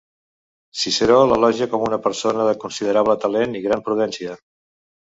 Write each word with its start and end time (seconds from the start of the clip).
Ciceró 0.83 1.17
l'elogia 1.31 1.67
com 1.75 1.85
a 1.99 2.01
persona 2.09 2.49
de 2.51 2.57
considerable 2.65 3.21
talent 3.27 3.57
i 3.63 3.67
gran 3.69 3.89
prudència. 3.93 4.41